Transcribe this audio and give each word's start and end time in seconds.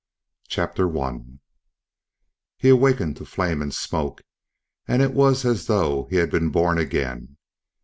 CHAPTER 0.47 0.87
ONE 0.87 1.41
He 2.57 2.69
awakened 2.69 3.17
to 3.17 3.25
flame 3.25 3.61
and 3.61 3.71
smoke 3.71 4.23
and 4.87 4.99
it 5.03 5.13
was 5.13 5.45
as 5.45 5.67
though 5.67 6.07
he 6.09 6.15
had 6.15 6.31
been 6.31 6.49
born 6.49 6.79
again. 6.79 7.37